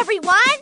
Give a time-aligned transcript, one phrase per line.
[0.00, 0.59] everyone!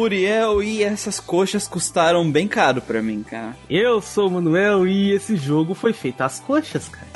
[0.00, 3.54] Muriel e essas coxas custaram bem caro pra mim, cara.
[3.68, 7.10] Eu sou o Manuel e esse jogo foi feito às coxas, cara.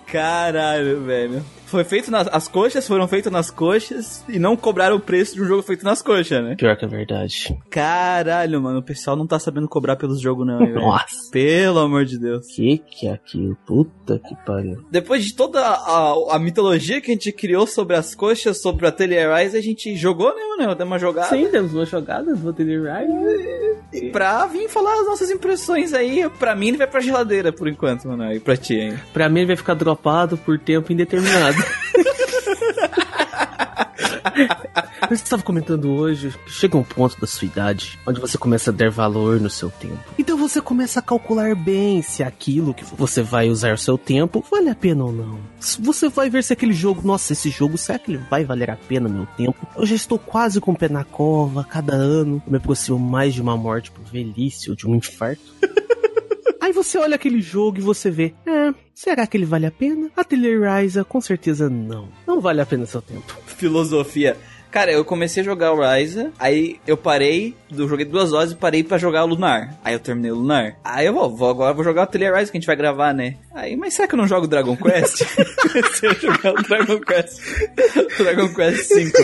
[0.10, 1.44] Caralho, velho.
[1.66, 5.42] Foi feito nas as coxas, foram feitas nas coxas e não cobraram o preço de
[5.42, 6.54] um jogo feito nas coxas, né?
[6.56, 7.56] Pior que é verdade.
[7.70, 10.80] Caralho, mano, o pessoal não tá sabendo cobrar pelos jogos não, hein, velho.
[10.80, 11.30] Nossa.
[11.30, 12.46] Pelo amor de Deus.
[12.54, 13.56] Que que é aquilo?
[13.66, 14.84] Puta que pariu.
[14.90, 18.90] Depois de toda a, a mitologia que a gente criou sobre as coxas, sobre a
[19.36, 20.74] Rise, a gente jogou, né, mano?
[20.74, 21.28] Deu uma jogada.
[21.28, 24.10] Sim, temos uma jogada do Atelier Rise.
[24.10, 28.08] Pra vir falar as nossas impressões aí, pra mim ele vai pra geladeira por enquanto,
[28.08, 28.98] mano, e pra ti, hein?
[29.12, 31.56] Pra mim ele vai ficar dropado por tempo indeterminado.
[35.08, 38.72] Você estava comentando hoje que chega um ponto da sua idade onde você começa a
[38.72, 39.98] dar valor no seu tempo.
[40.18, 44.44] Então você começa a calcular bem se aquilo que você vai usar o seu tempo
[44.50, 45.38] vale a pena ou não.
[45.80, 48.76] Você vai ver se aquele jogo, nossa, esse jogo, será que ele vai valer a
[48.76, 49.66] pena meu tempo?
[49.76, 53.34] Eu já estou quase com o pé na cova, cada ano eu me aproximo mais
[53.34, 55.42] de uma morte por velhice ou de um infarto.
[56.66, 60.10] Aí você olha aquele jogo e você vê, é, será que ele vale a pena?
[60.16, 62.08] Atelier Ryza, com certeza não.
[62.26, 63.36] Não vale a pena seu tempo.
[63.56, 64.36] Filosofia.
[64.70, 68.56] Cara, eu comecei a jogar o Ryza, aí eu parei, eu joguei duas horas e
[68.56, 69.74] parei pra jogar o Lunar.
[69.82, 70.76] Aí eu terminei o Lunar.
[70.84, 73.14] Aí eu vou, vou agora vou jogar o Atelier Ryza que a gente vai gravar,
[73.14, 73.36] né?
[73.54, 75.22] Aí, mas será que eu não jogo Dragon Quest?
[75.72, 77.40] Comecei a jogar o Dragon Quest.
[78.18, 79.18] Dragon Quest 5.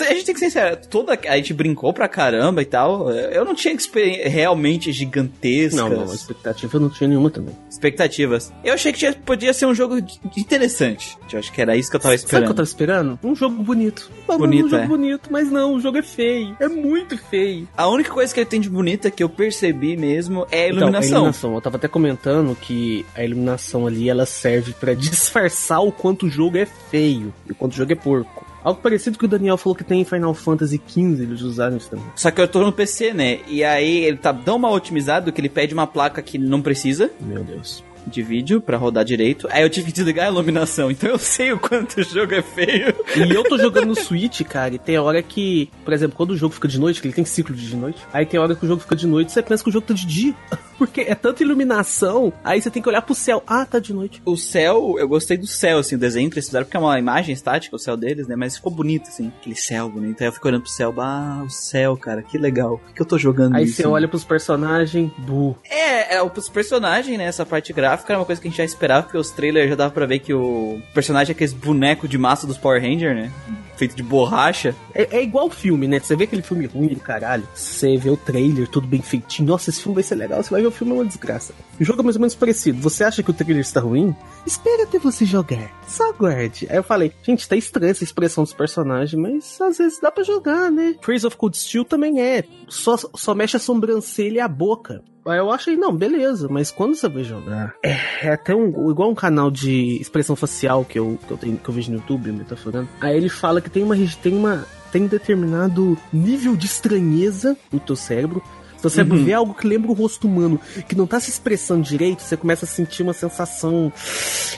[0.00, 3.10] A gente tem que ser sincero, toda a gente brincou pra caramba e tal.
[3.10, 7.54] Eu não tinha experi- realmente gigantescas Não, não, expectativa eu não tinha nenhuma também.
[7.70, 8.52] expectativas.
[8.64, 9.98] Eu achei que tinha- podia ser um jogo
[10.36, 11.16] interessante.
[11.32, 12.56] Eu acho que era isso que eu tava Sabe o que eu esperando.
[12.56, 13.18] tava esperando?
[13.22, 14.10] Um jogo bonito.
[14.28, 14.86] Um Bonito, um jogo é.
[14.86, 16.56] bonito, mas não, o jogo é feio.
[16.60, 17.68] É muito feio.
[17.76, 20.78] A única coisa que ele tem de bonita que eu percebi mesmo é a Então,
[20.78, 21.08] iluminação.
[21.08, 21.54] a iluminação.
[21.54, 26.30] Eu tava até comentando que a iluminação ali, ela serve pra disfarçar o quanto o
[26.30, 28.46] jogo é feio e o quanto o jogo é porco.
[28.62, 31.90] Algo parecido que o Daniel falou que tem em Final Fantasy XV, eles usaram isso
[31.90, 32.04] também.
[32.14, 33.40] Só que eu tô no PC, né?
[33.48, 37.10] E aí ele tá tão mal otimizado que ele pede uma placa que não precisa
[37.20, 37.82] Meu Deus.
[38.06, 39.48] De vídeo pra rodar direito.
[39.50, 40.90] Aí eu tive que desligar a iluminação.
[40.90, 42.94] Então eu sei o quanto o jogo é feio.
[43.16, 46.36] E eu tô jogando no Switch, cara, e tem hora que, por exemplo, quando o
[46.36, 48.68] jogo fica de noite, que ele tem ciclo de noite, aí tem hora que o
[48.68, 50.34] jogo fica de noite, você pensa que o jogo tá de dia.
[50.80, 53.42] Porque é tanta iluminação, aí você tem que olhar pro céu.
[53.46, 54.22] Ah, tá de noite.
[54.24, 56.98] O céu, eu gostei do céu, assim, o desenho que eles fizeram, porque é uma
[56.98, 58.34] imagem estática, o céu deles, né?
[58.34, 60.22] Mas ficou bonito, assim, aquele céu bonito.
[60.22, 62.78] Aí eu fico olhando pro céu, ah, o céu, cara, que legal.
[62.78, 63.76] Por que eu tô jogando Aí isso?
[63.76, 65.54] você olha pros personagens, bu.
[65.68, 67.24] É, é, os personagens, né?
[67.24, 69.76] Essa parte gráfica era uma coisa que a gente já esperava, porque os trailers já
[69.76, 73.32] dava pra ver que o personagem é aqueles boneco de massa dos Power Rangers, né?
[73.76, 74.74] Feito de borracha.
[74.94, 75.98] É, é igual filme, né?
[75.98, 79.48] Você vê aquele filme ruim do caralho, você vê o trailer, tudo bem feitinho.
[79.48, 80.42] Nossa, esse filme vai ser legal.
[80.42, 81.54] Você vai ver o filme, é uma desgraça.
[81.80, 82.80] O jogo é mais ou menos parecido.
[82.82, 84.14] Você acha que o trailer está ruim?
[84.46, 85.70] Espera até você jogar.
[85.88, 86.66] Só aguarde.
[86.68, 90.24] Aí eu falei, gente, tá estranha essa expressão dos personagens, mas às vezes dá pra
[90.24, 90.96] jogar, né?
[91.00, 92.44] Praise of Cold Steel também é.
[92.68, 95.02] Só, só mexe a sobrancelha e a boca.
[95.26, 97.74] Aí eu achei, não, beleza, mas quando você vai jogar?
[97.84, 101.56] É, é até um, igual um canal de expressão facial que eu, que eu, tenho,
[101.56, 102.88] que eu vejo no YouTube, me tá falando.
[103.00, 107.96] Aí ele fala que tem uma, tem uma tem determinado nível de estranheza no teu
[107.96, 108.42] cérebro.
[108.80, 109.24] Se você Uhum.
[109.24, 110.58] vê algo que lembra o rosto humano,
[110.88, 113.92] que não tá se expressando direito, você começa a sentir uma sensação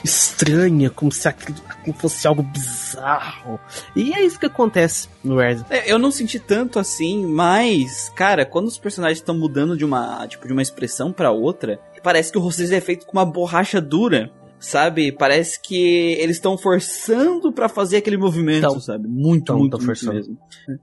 [0.01, 3.59] estranha, como se aquilo como fosse algo bizarro.
[3.93, 5.65] E é isso que acontece no Rise.
[5.69, 10.25] É, eu não senti tanto assim, mas, cara, quando os personagens estão mudando de uma,
[10.27, 13.81] tipo, de uma expressão pra outra, parece que o rosto é feito com uma borracha
[13.81, 14.31] dura.
[14.63, 15.11] Sabe?
[15.11, 18.79] Parece que eles estão forçando pra fazer aquele movimento, Tão.
[18.79, 19.09] sabe?
[19.09, 20.13] Muito, Tão, muito, tão muito forçando.
[20.13, 20.37] mesmo.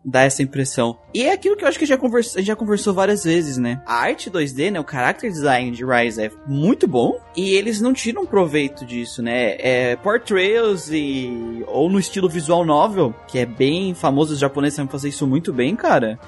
[0.04, 0.98] Dá essa impressão.
[1.14, 3.56] E é aquilo que eu acho que já conversa, a gente já conversou várias vezes,
[3.56, 3.81] né?
[3.87, 4.78] A arte 2D, né?
[4.78, 7.19] O character design de Rise é muito bom.
[7.34, 9.56] E eles não tiram proveito disso, né?
[9.58, 11.64] É Portrails e...
[11.66, 15.55] Ou no estilo visual novel, que é bem famoso, os japoneses sabem fazer isso muito
[15.55, 16.19] bem, cara.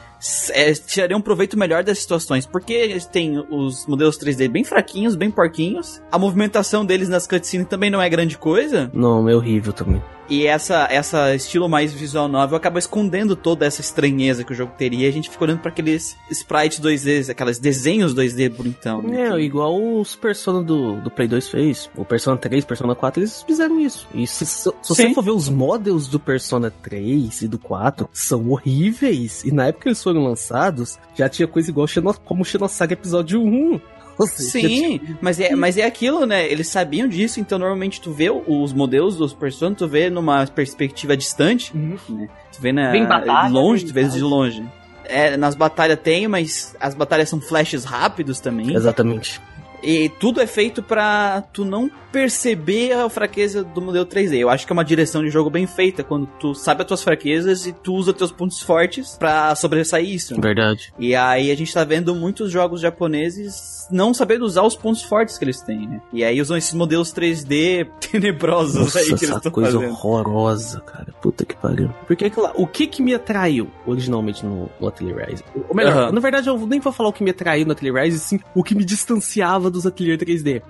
[0.51, 2.47] É, tirariam proveito melhor das situações.
[2.47, 6.03] Porque eles têm os modelos 3D bem fraquinhos, bem porquinhos.
[6.11, 8.91] A movimentação deles nas cutscenes cutscene também não é grande coisa.
[8.95, 10.03] Não, é horrível também.
[10.29, 14.73] E essa, essa estilo mais visual novel acaba escondendo toda essa estranheza que o jogo
[14.77, 15.07] teria.
[15.07, 19.03] E a gente fica olhando para aqueles sprites 2D, aqueles desenhos 2D bonitão.
[19.03, 19.29] Né?
[19.29, 21.91] É, igual os Persona do, do Play 2 fez.
[21.97, 24.07] O Persona 3, Persona 4, eles fizeram isso.
[24.15, 28.09] E se, se, se você for ver os models do Persona 3 e do 4,
[28.13, 29.45] são horríveis.
[29.45, 33.43] E na época que eles foram lançados, já tinha coisa igual Xeno, como Xenosaga Episódio
[33.43, 33.81] 1.
[34.27, 36.47] Sim, mas é, mas é aquilo, né?
[36.51, 41.17] Eles sabiam disso, então normalmente tu vê os modelos dos personagens, tu vê numa perspectiva
[41.17, 41.97] distante, uhum.
[42.09, 42.29] né?
[42.53, 44.65] Tu vê na, batalha, longe, tu vê de longe.
[45.05, 48.75] É, nas batalhas tem, mas as batalhas são flashes rápidos também.
[48.75, 49.41] Exatamente.
[49.83, 54.37] E tudo é feito para tu não perceber a fraqueza do modelo 3D.
[54.39, 57.03] Eu acho que é uma direção de jogo bem feita, quando tu sabe as tuas
[57.03, 60.39] fraquezas e tu usa teus pontos fortes para sobressair isso.
[60.41, 60.93] Verdade.
[60.99, 65.39] E aí a gente tá vendo muitos jogos japoneses não sabendo usar os pontos fortes
[65.39, 66.01] que eles têm, né?
[66.13, 69.91] E aí usam esses modelos 3D tenebrosos Nossa, aí que essa eles estão coisa fazendo.
[69.93, 71.13] horrorosa, cara.
[71.21, 71.91] Puta que pariu.
[72.07, 75.45] Porque lá, o que que me atraiu originalmente no, no Atelier Rise?
[75.69, 76.13] Ou melhor, Aham.
[76.13, 78.63] na verdade eu nem vou falar o que me atraiu no Atelier Rise, sim o
[78.63, 80.63] que me distanciava dos Atelier 3D.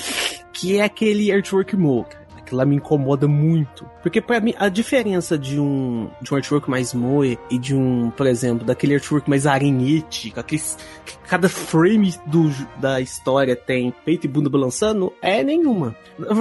[0.52, 2.06] que é aquele artwork mo.
[2.36, 3.88] Aquilo lá me incomoda muito.
[4.06, 8.08] Porque pra mim, a diferença de um, de um artwork mais moe e de um,
[8.08, 13.92] por exemplo, daquele artwork mais arenite, com aqueles, que cada frame do, da história tem
[14.04, 15.96] peito e bunda balançando, é nenhuma.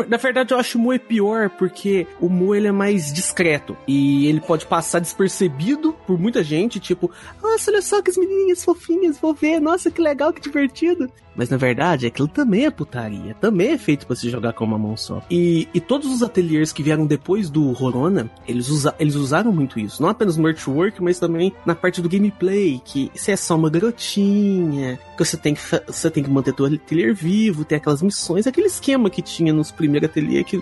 [0.07, 4.27] Na, verdade, eu acho o moe pior porque o moe ele é mais discreto e
[4.27, 7.09] ele pode passar despercebido por muita gente, tipo,
[7.41, 11.09] nossa, olha só que as menininhas fofinhas, vou ver, nossa, que legal, que divertido.
[11.35, 14.77] Mas na verdade, aquilo também é putaria, também é feito para se jogar com uma
[14.77, 15.21] mão só.
[15.29, 19.79] E, e todos os ateliês que vieram depois do Rorona, eles, usa, eles usaram muito
[19.79, 20.01] isso.
[20.01, 23.69] Não apenas no artwork, mas também na parte do gameplay, que você é só uma
[23.69, 28.45] garotinha, que você tem que, você tem que manter teu ateliê vivo, tem aquelas missões,
[28.45, 30.61] aquele esquema que tinha nos primeiros ateliês que.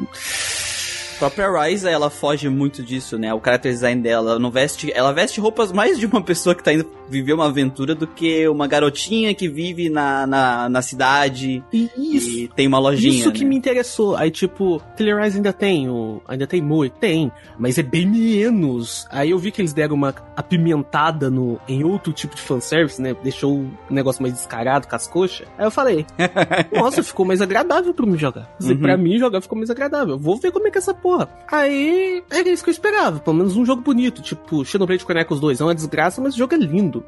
[1.16, 3.34] A própria Ryza, ela foge muito disso, né?
[3.34, 6.64] O character design dela, ela não veste, ela veste roupas mais de uma pessoa que
[6.64, 11.64] tá indo viver uma aventura do que uma garotinha que vive na, na, na cidade
[11.72, 12.30] E isso.
[12.30, 13.14] e tem uma lojinha.
[13.20, 13.50] Isso que né?
[13.50, 14.16] me interessou.
[14.16, 16.90] Aí, tipo, Killer Rise ainda tem, o, ainda tem Moe?
[16.90, 19.06] Tem, mas é bem menos.
[19.12, 23.16] Aí eu vi que eles deram uma apimentada no, em outro tipo de fanservice, né?
[23.24, 25.48] Deixou o negócio mais descarado com as coxas.
[25.58, 26.06] Aí eu falei,
[26.74, 28.50] nossa, ficou mais agradável pra mim jogar.
[28.62, 28.78] Uhum.
[28.78, 30.18] Pra mim jogar ficou mais agradável.
[30.18, 31.30] Vou ver como é que essa porra.
[31.52, 33.20] Aí, era isso que eu esperava.
[33.20, 35.62] Pelo menos um jogo bonito, tipo Xenoblade Chronicles 2.
[35.62, 37.04] É uma desgraça, mas o jogo é lindo.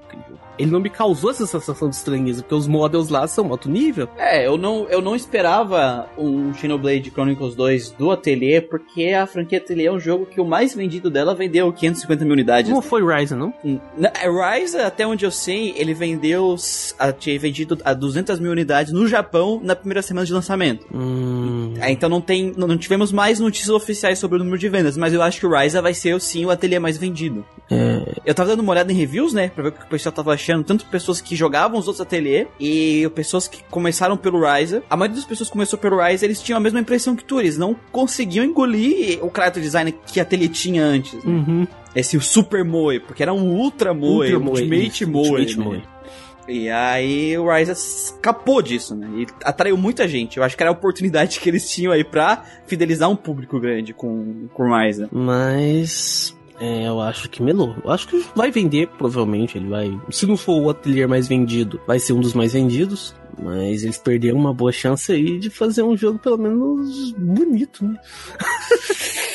[0.58, 4.08] Ele não me causou essa sensação de estranheza, porque os models lá são alto nível.
[4.18, 9.58] É, eu não, eu não esperava um Xenoblade Chronicles 2 do Atelier, porque a franquia
[9.58, 12.72] Atelier é um jogo que o mais vendido dela vendeu 550 mil unidades.
[12.72, 13.54] Não foi Rise, não?
[13.98, 14.12] Na-
[14.56, 16.56] Rise, até onde eu sei, ele vendeu,
[17.20, 20.86] tinha vendido a 200 mil unidades no Japão na primeira semana de lançamento.
[20.94, 21.65] Hum.
[21.80, 25.14] É, então não tem, não, tivemos mais notícias oficiais sobre o número de vendas, mas
[25.14, 27.46] eu acho que o Rise vai ser sim o ateliê mais vendido.
[27.70, 30.14] É, Eu tava dando uma olhada em reviews, né, pra ver o que o pessoal
[30.14, 34.82] tava achando, tanto pessoas que jogavam os outros ateliês e pessoas que começaram pelo Rise.
[34.90, 37.40] A maioria das pessoas que começou pelo Rise, eles tinham a mesma impressão que tu,
[37.40, 41.14] eles não conseguiam engolir o character design que a ateliê tinha antes.
[41.14, 41.22] né?
[41.26, 41.68] Uhum.
[41.96, 45.30] Esse Super Moe, porque era um Ultra Moe, Ultra Moe, Ultimate Moe.
[45.30, 45.82] Ultimate né?
[46.48, 49.10] E aí o Rise escapou disso, né?
[49.18, 50.38] E atraiu muita gente.
[50.38, 53.94] Eu acho que era a oportunidade que eles tinham aí pra fidelizar um público grande
[53.94, 55.08] com, com o Rise.
[55.12, 56.36] Mas.
[56.60, 57.76] É, eu acho que melou.
[57.84, 59.58] Eu acho que vai vender, provavelmente.
[59.58, 60.00] Ele vai.
[60.12, 63.16] Se não for o ateliê mais vendido, vai ser um dos mais vendidos.
[63.42, 68.00] Mas eles perderam uma boa chance aí de fazer um jogo pelo menos bonito, né?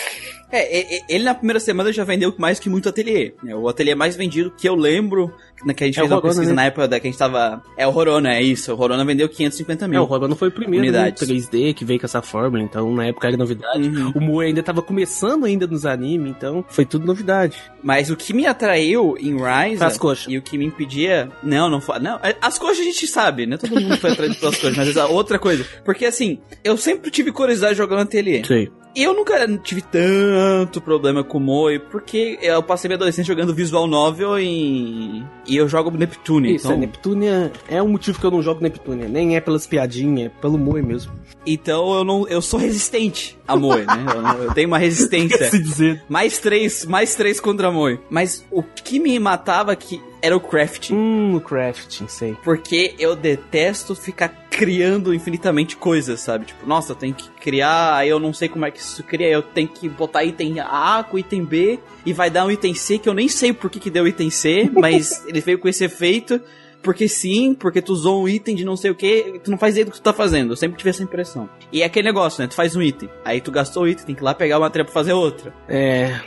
[0.52, 3.35] É, ele na primeira semana já vendeu mais que muito ateliê.
[3.43, 3.55] né?
[3.55, 5.32] O ateliê mais vendido que eu lembro,
[5.64, 6.56] na que a gente É o fez uma Rorona, pesquisa né?
[6.56, 7.63] na época da que a gente tava.
[7.77, 8.72] É o Rorona, é isso.
[8.72, 10.03] O Rorona vendeu 550 É, mil.
[10.03, 10.91] o Roba não foi o primeiro né?
[10.91, 11.22] Unidades.
[11.29, 13.89] 3D que veio com essa fórmula, então na época era novidade.
[13.89, 14.13] Uhum.
[14.15, 17.56] O Moe ainda tava começando ainda nos animes, então foi tudo novidade.
[17.82, 20.27] Mas o que me atraiu em Rise As coxas.
[20.32, 21.29] e o que me impedia.
[21.43, 21.98] Não, não foi.
[22.01, 23.56] Não, é, as coxas a gente sabe, né?
[23.56, 25.65] Todo mundo foi atrás das coxas, mas a outra coisa.
[25.84, 28.44] Porque assim, eu sempre tive curiosidade jogando ateliê.
[28.44, 28.70] Sei.
[28.94, 33.87] Eu nunca tive tanto problema com o Moe, porque eu passei minha adolescência jogando visual
[33.87, 36.56] novel e, e eu jogo Neptune.
[36.56, 39.09] Isso, então, é, Neptunia é um motivo que eu não jogo Neptunia.
[39.09, 41.13] Nem é pelas piadinhas, é pelo Moe mesmo.
[41.47, 44.05] então eu não eu sou resistente a Moe, né?
[44.39, 45.47] Eu, eu tenho uma resistência.
[45.51, 46.03] Se dizer.
[46.09, 48.01] mais três, mais três contra Moe.
[48.11, 50.94] Mas o que me matava que era o crafting.
[50.94, 52.36] Hum, o crafting, sei.
[52.43, 56.46] Porque eu detesto ficar criando infinitamente coisas, sabe?
[56.46, 59.29] Tipo, nossa, eu tenho que criar, aí eu não sei como é que isso cria,
[59.29, 62.98] eu tenho que botar item A com item B e vai dar um item C
[62.98, 65.84] que eu nem sei por que, que deu item C, mas ele veio com esse
[65.84, 66.41] efeito.
[66.82, 69.74] porque sim, porque tu usou um item de não sei o que, tu não faz
[69.74, 70.53] ideia do que tu tá fazendo.
[70.53, 71.48] Eu sempre tive essa impressão.
[71.72, 72.48] E é aquele negócio, né?
[72.48, 74.60] Tu faz um item, aí tu gastou o item, tem que ir lá pegar o
[74.60, 75.55] material pra fazer outra.
[75.69, 76.19] É.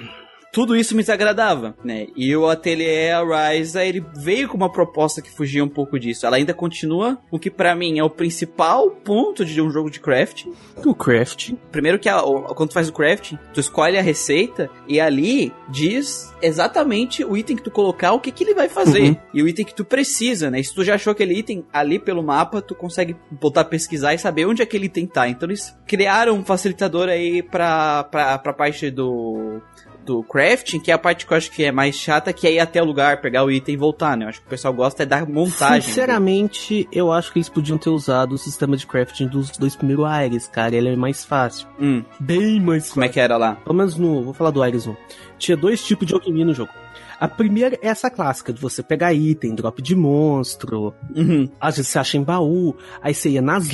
[0.54, 2.06] Tudo isso me desagradava, né?
[2.16, 6.28] E o Atelier Ryza, ele veio com uma proposta que fugia um pouco disso.
[6.28, 10.00] Ela ainda continua o que pra mim é o principal ponto de um jogo de
[10.00, 10.54] crafting.
[10.86, 11.54] O craft.
[11.72, 16.32] Primeiro que a, quando tu faz o crafting, tu escolhe a receita e ali diz
[16.40, 19.02] exatamente o item que tu colocar, o que, que ele vai fazer.
[19.02, 19.18] Uhum.
[19.34, 20.60] E o item que tu precisa, né?
[20.60, 24.14] E se tu já achou aquele item ali pelo mapa, tu consegue botar a pesquisar
[24.14, 25.28] e saber onde aquele item tá.
[25.28, 29.60] Então eles criaram um facilitador aí pra, pra, pra parte do
[30.06, 32.54] do crafting, que é a parte que eu acho que é mais chata, que é
[32.54, 34.26] ir até o lugar, pegar o item e voltar, né?
[34.26, 35.82] Eu acho que o pessoal gosta é da montagem.
[35.82, 40.06] Sinceramente, eu acho que eles podiam ter usado o sistema de crafting dos dois primeiros
[40.06, 40.76] Ares, cara.
[40.76, 41.68] Ele é mais fácil.
[41.80, 42.94] Hum, Bem mais fácil.
[42.96, 43.56] como é que era lá?
[43.56, 44.24] Pelo menos no.
[44.24, 44.96] Vou falar do Ares 1.
[45.38, 46.72] Tinha dois tipos de alquimia no jogo.
[47.20, 51.48] A primeira é essa clássica, de você pegar item, drop de monstro, Uhum.
[51.62, 53.72] às vezes você acha em baú, aí você ia nas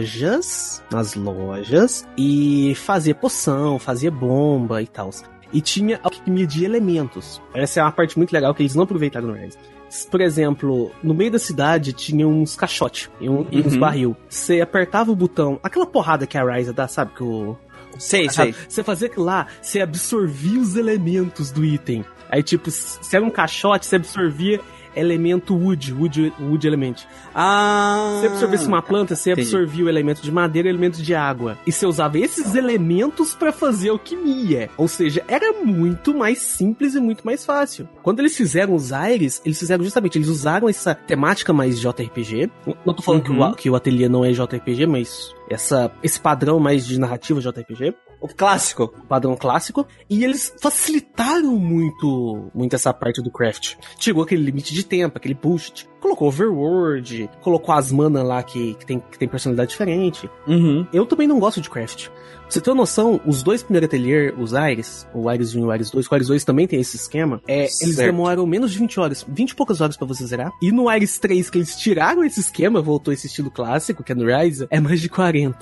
[0.00, 5.10] lojas, nas lojas, e fazia poção, fazia bomba e tal.
[5.52, 7.40] E tinha alquimia de elementos.
[7.54, 9.56] Essa é uma parte muito legal que eles não aproveitaram no Rise.
[10.10, 13.80] Por exemplo, no meio da cidade tinha uns caixotes e, um, e uns Uhum.
[13.80, 14.16] barril.
[14.28, 17.12] Você apertava o botão, aquela porrada que a Ryza dá, sabe?
[17.14, 17.56] Que o,
[17.98, 18.54] Sei, sei.
[18.68, 22.04] Você fazia aquilo lá, você absorvia os elementos do item.
[22.30, 24.60] Aí, tipo, se era um caixote, você absorvia
[24.94, 26.94] elemento wood, wood, wood element.
[27.34, 28.16] Ah.
[28.16, 31.14] Se você absorvesse uma planta, você absorvia o elemento de madeira e o elemento de
[31.14, 31.56] água.
[31.66, 34.68] E você usava esses elementos pra fazer alquimia.
[34.76, 37.88] Ou seja, era muito mais simples e muito mais fácil.
[38.02, 42.50] Quando eles fizeram os Aires, eles fizeram justamente, eles usaram essa temática mais JRPG.
[42.84, 43.42] Não tô falando que, Uhum.
[43.50, 47.94] o, que o ateliê não é JRPG, mas essa, esse padrão mais de narrativa JRPG
[48.20, 48.88] O clássico.
[49.08, 53.76] padrão clássico, e eles facilitaram muito, muito essa parte do craft.
[53.96, 58.86] Tirou aquele limite de tempo, aquele boost, colocou overworld, colocou as mana lá que, que,
[58.86, 60.28] tem, que tem personalidade diferente.
[60.46, 60.86] Uhum.
[60.92, 62.08] Eu também não gosto de craft.
[62.08, 62.16] Pra
[62.48, 65.70] você ter uma noção, os dois primeiros atelier, os Ares, o Ares 1 e o
[65.70, 68.98] Ares 2, o Ares 2 também tem esse esquema, é, eles demoram menos de 20
[68.98, 70.50] horas, 20 e poucas horas pra você zerar.
[70.60, 74.14] E no Ares 3, que eles tiraram esse esquema, voltou esse estilo clássico, que é
[74.14, 75.58] no Rise, é mais de 40.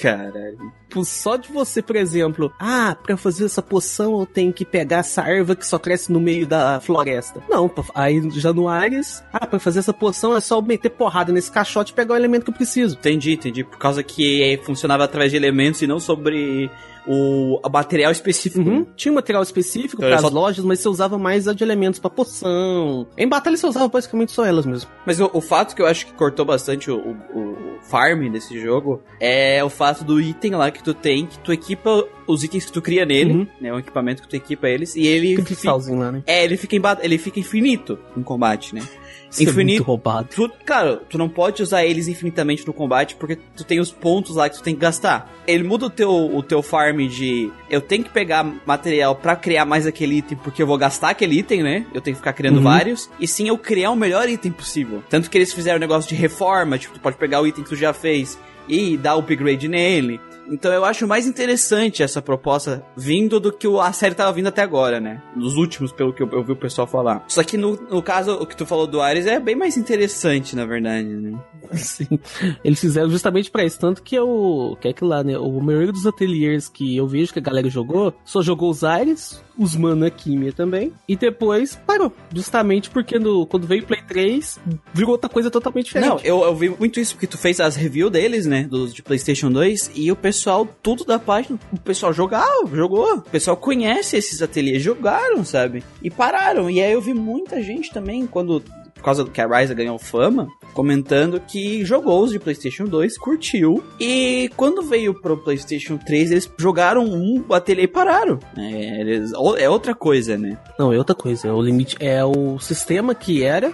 [0.00, 0.72] Caralho.
[1.04, 5.22] Só de você, por exemplo, ah, pra fazer essa poção eu tenho que pegar essa
[5.22, 7.42] erva que só cresce no meio da floresta.
[7.48, 11.50] Não, aí já no Ares, ah, pra fazer essa poção é só meter porrada nesse
[11.50, 12.96] caixote e pegar o elemento que eu preciso.
[12.96, 13.64] Entendi, entendi.
[13.64, 16.70] Por causa que funcionava através de elementos e não sobre
[17.08, 18.68] o material específico.
[18.68, 18.86] Uhum.
[18.96, 21.64] Tinha um material específico Então, para só- as lojas, mas você usava mais a de
[21.64, 23.06] elementos pra poção.
[23.16, 24.90] Em batalha você usava basicamente só elas mesmo.
[25.06, 28.60] Mas o, o fato que eu acho que cortou bastante o, o- o farm desse
[28.60, 32.66] jogo é o fato do item lá que tu tem, que tu equipa os itens
[32.66, 33.46] que tu cria nele, Uhum.
[33.60, 33.72] né?
[33.72, 35.28] O equipamento que tu equipa eles, e ele.
[35.32, 36.22] Aquele fi- cristalzinho lá, né?
[36.26, 38.82] é, ele fica, em ele fica infinito em combate, né?
[39.30, 39.78] Isso é Infinito.
[39.78, 40.28] muito roubado.
[40.34, 44.36] Tu, claro, tu não pode usar eles infinitamente no combate porque tu tem os pontos
[44.36, 45.30] lá que tu tem que gastar.
[45.46, 49.64] Ele muda o teu, o teu farm de eu tenho que pegar material pra criar
[49.66, 51.86] mais aquele item porque eu vou gastar aquele item, né?
[51.92, 52.62] Eu tenho que ficar criando Uhum.
[52.64, 53.10] vários.
[53.20, 55.02] E sim eu criar o melhor item possível.
[55.10, 57.70] Tanto que eles fizeram um negócio de reforma, tipo, tu pode pegar o item que
[57.70, 60.20] tu já fez e dar upgrade nele.
[60.50, 64.62] Então eu acho mais interessante essa proposta vindo do que a série tava vindo até
[64.62, 65.22] agora, né?
[65.36, 67.24] Nos últimos, pelo que eu, eu vi o pessoal falar.
[67.28, 70.56] Só que no, no caso, o que tu falou do Ares é bem mais interessante,
[70.56, 71.38] na verdade, né?
[71.72, 72.18] Sim.
[72.64, 73.78] Eles fizeram justamente pra isso.
[73.78, 74.76] Tanto que eu.
[74.80, 75.38] Que é aquilo lá, né?
[75.38, 79.42] O maioria dos ateliês que eu vejo que a galera jogou, só jogou os Ares,
[79.58, 80.92] os Mana Kimia também.
[81.08, 82.12] E depois parou.
[82.32, 84.60] Justamente porque no, quando veio o Play 3,
[84.94, 86.08] virou outra coisa totalmente diferente.
[86.08, 88.64] Não, eu, eu vi muito isso porque tu fez as reviews deles, né?
[88.64, 93.16] Dos de PlayStation 2 e o pessoal, tudo da página, o pessoal jogava, jogou.
[93.16, 95.82] O pessoal conhece esses ateliês, jogaram, sabe?
[96.02, 96.70] E pararam.
[96.70, 98.62] E aí eu vi muita gente também, quando.
[98.98, 103.16] Por causa do que a Ryza ganhou fama, comentando que jogou os de PlayStation 2,
[103.16, 103.82] curtiu.
[103.98, 108.38] E quando veio pro PlayStation 3, eles jogaram um ateliê e pararam.
[108.56, 110.58] É, eles- é outra coisa, né?
[110.78, 111.48] Não, é outra coisa.
[111.48, 111.96] É o limite.
[112.00, 113.72] É o sistema que era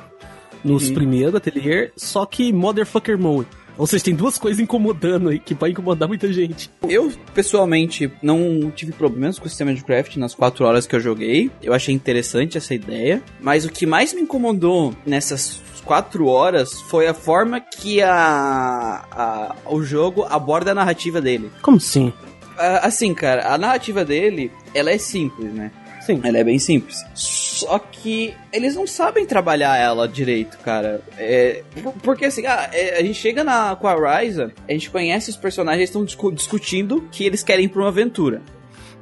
[0.62, 0.95] nos Uhum.
[0.95, 3.49] primeiros ateliês, só que Motherfucker Mode.
[3.76, 6.71] Ou seja, tem duas coisas incomodando aí que vai incomodar muita gente.
[6.88, 11.00] Eu, pessoalmente, não tive problemas com o sistema de craft nas quatro horas que eu
[11.00, 11.50] joguei.
[11.62, 13.23] Eu achei interessante essa ideia.
[13.40, 19.57] Mas o que mais me incomodou nessas quatro horas foi a forma que a, a-
[19.66, 21.50] o jogo aborda a narrativa dele.
[21.61, 22.12] Como assim?
[22.57, 25.71] Ah, assim, cara, a narrativa dele, ela é simples, né?
[26.05, 26.21] Sim.
[26.23, 27.05] Ela é bem simples.
[27.15, 31.01] Só que eles não sabem trabalhar ela direito, cara.
[31.17, 34.91] É, por- porque assim, ah, é, a gente chega na, com a Ryza, a gente
[34.91, 38.43] conhece os personagens estão discu- discutindo que eles querem ir pra uma aventura.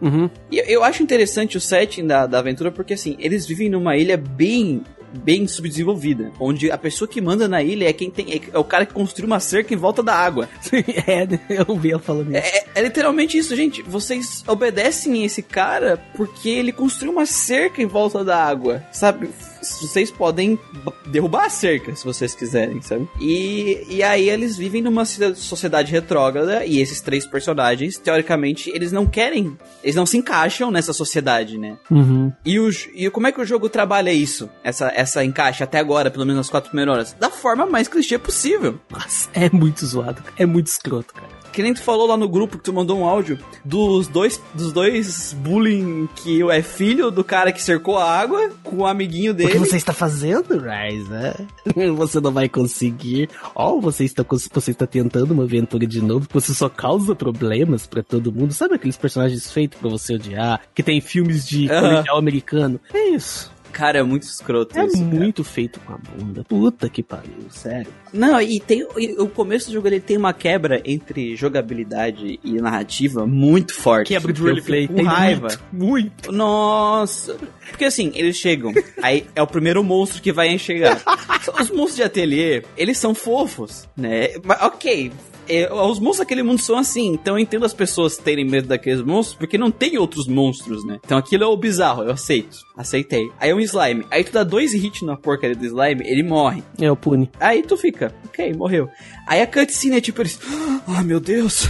[0.00, 0.28] Uhum.
[0.50, 3.96] E eu- eu acho interessante o setting da, da aventura porque assim, eles vivem numa
[3.96, 8.58] ilha bem bem subdesenvolvida, onde a pessoa que manda na ilha é quem tem é
[8.58, 10.48] o cara que construiu uma cerca em volta da água.
[11.06, 11.26] é,
[11.68, 12.36] eu vi ela falando isso.
[12.38, 13.82] É, é- é literalmente isso, gente.
[13.82, 19.28] Vocês obedecem esse cara porque ele construiu uma cerca em volta da água, sabe?
[19.62, 20.58] Vocês podem
[21.06, 23.08] derrubar a cerca se vocês quiserem, sabe?
[23.20, 28.92] E, e aí eles vivem numa ci- sociedade retrógrada e esses três personagens, teoricamente, eles
[28.92, 31.76] não querem, eles não se encaixam nessa sociedade, né?
[31.90, 32.32] Uhum.
[32.44, 34.48] E, o, e como é que o jogo trabalha isso?
[34.64, 37.16] Essa, essa encaixe até agora, pelo menos nas quatro primeiras horas?
[37.18, 38.78] Da forma mais clichê possível.
[38.90, 41.41] Nossa, é muito zoado, é muito escroto, cara.
[41.52, 44.72] Que nem tu falou lá no grupo que tu mandou um áudio dos dois, dos
[44.72, 49.36] dois bullying que é filho do cara que cercou a água com o amiguinho O
[49.36, 49.58] que dele.
[49.58, 51.36] você está fazendo, Ryza?
[51.96, 53.28] Você não vai conseguir.
[53.54, 57.86] Ó, você está você está tentando uma aventura de novo, que você só causa problemas
[57.86, 58.52] pra todo mundo.
[58.52, 61.80] Sabe aqueles personagens feitos pra você odiar, que tem filmes de Aham.
[61.88, 62.80] comercial americano?
[62.92, 63.50] É isso.
[63.72, 64.98] Cara, é muito escroto É isso.
[64.98, 65.06] cara.
[65.06, 66.44] muito feito com a bunda.
[66.44, 67.88] Puta que pariu, sério.
[68.12, 72.52] Não, e tem e o começo do jogo ele tem uma quebra entre jogabilidade e
[72.60, 74.08] narrativa muito forte.
[74.08, 75.48] Quebra de roleplay, com raiva.
[75.72, 76.32] muito, muito.
[76.32, 77.36] Nossa.
[77.70, 81.00] Porque assim, eles chegam, aí é o primeiro monstro que vai chegar.
[81.60, 84.28] Os monstros de ateliê, eles são fofos, né?
[84.44, 85.10] Mas, ok.
[85.48, 89.02] É, os monstros daquele mundo são assim, então eu entendo as pessoas terem medo daqueles
[89.02, 90.98] monstros, porque não tem outros monstros, né?
[91.04, 92.56] Então aquilo é o bizarro, eu aceito.
[92.76, 93.30] Aceitei.
[93.38, 94.06] Aí é um slime.
[94.10, 96.62] Aí tu dá dois hits na porcaria do slime, ele morre.
[96.80, 97.30] É o Pune.
[97.38, 98.88] Aí tu fica, ok, morreu.
[99.26, 100.38] Aí a cutscene é tipo eles.
[100.84, 101.68] Ah, meu Deus!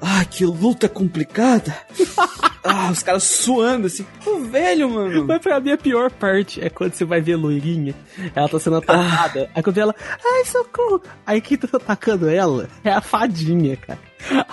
[0.00, 1.76] Ah, que luta complicada!
[2.62, 4.06] ah, os caras suando assim.
[4.24, 5.24] Ô, velho, mano!
[5.26, 7.94] Mas pra mim a pior parte é quando você vai ver a loirinha,
[8.34, 9.50] ela tá sendo atacada.
[9.54, 11.02] Aí quando ela, ai socorro!
[11.26, 13.98] Aí quem tá atacando ela é a fadinha, cara.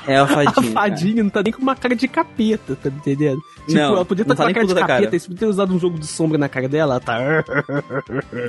[0.08, 0.72] É a A fadinha.
[0.72, 3.40] fadinha não tá nem com uma cara de capeta, tá me entendendo?
[3.68, 5.20] Tipo, Não, ela podia estar tá com uma cara de capeta, cara.
[5.20, 7.18] se podia ter usado um jogo de sombra na cara dela, ela tá.
[7.44, 7.46] cara.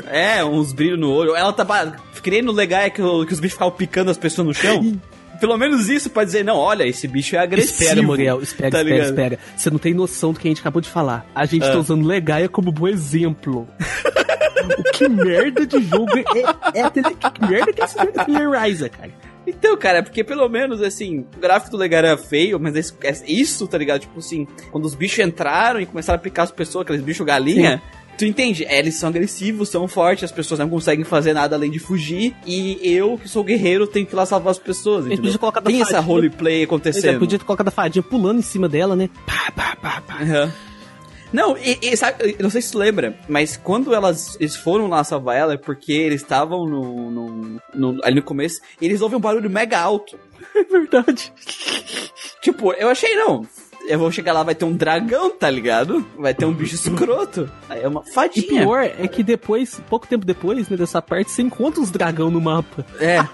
[0.07, 1.35] É, uns brilhos no olho.
[1.37, 1.67] Ela tá
[2.23, 4.97] querendo legal é que, o- que os bichos ficavam picando as pessoas no chão.
[5.41, 7.83] Pelo menos isso pra dizer, não, olha, esse bicho é agressivo.
[7.83, 9.09] Espera, Muriel, espera, tá espera, ligado?
[9.11, 9.39] espera.
[9.57, 11.27] Você não tem noção do que a gente acabou de falar.
[11.35, 11.79] A gente tá Ah.
[11.79, 13.69] usando Legaia como bom exemplo.
[14.79, 16.91] o que merda de jogo é, é.
[16.91, 19.11] Que merda que é esse Atelier Ryza, cara?
[19.47, 23.15] Então, cara, porque pelo menos, assim, o gráfico do Legar era feio, mas esse- é
[23.29, 24.01] isso, tá ligado?
[24.01, 27.81] Tipo assim, quando os bichos entraram e começaram a picar as pessoas, aqueles bichos galinha,
[28.17, 28.65] tu entende?
[28.65, 32.35] É, eles são agressivos, são fortes, as pessoas não conseguem fazer nada além de fugir,
[32.47, 35.39] e eu, que sou guerreiro, tenho que ir lá salvar as pessoas, entendeu?
[35.39, 36.01] colocar Tem essa fadinha.
[36.07, 37.19] roleplay Ele acontecendo.
[37.19, 39.09] podia ter colocado a fadinha pulando em cima dela, né?
[39.27, 40.23] Pá, pá, pá, pá.
[40.23, 40.53] Aham.
[41.33, 44.87] Não, e, e sabe, eu não sei se tu lembra, mas quando elas, eles foram
[44.87, 49.01] lá salvar ela é porque eles estavam no, no, no- ali no começo e eles
[49.01, 50.17] ouvem um barulho mega alto.
[50.55, 51.31] É verdade.
[52.41, 53.47] Tipo, eu achei, não.
[53.89, 56.05] Eu vou chegar lá, vai ter um dragão, tá ligado?
[56.19, 57.51] Vai ter um bicho escroto.
[57.69, 58.47] Aí é uma E fadinha.
[58.47, 62.41] pior é que depois, pouco tempo depois, né, dessa parte, você encontra os dragão no
[62.41, 62.85] mapa.
[63.01, 63.25] É.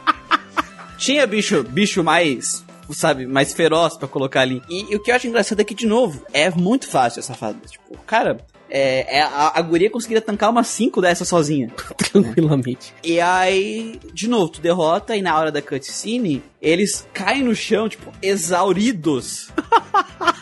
[0.98, 4.62] Tinha bicho, bicho mais, sabe, mais feroz pra colocar ali.
[4.68, 7.34] E, e o que eu acho engraçado é que, de novo, é muito fácil essa
[7.34, 7.58] fada.
[7.66, 8.36] Tipo, cara,
[8.70, 11.70] é, é- a, a guria conseguiria tancar umas 5 dessas sozinha.
[12.12, 12.94] Tranquilamente.
[13.02, 17.88] E aí, de novo, tu derrota e na hora da cutscene, eles caem no chão,
[17.88, 19.48] tipo, exauridos.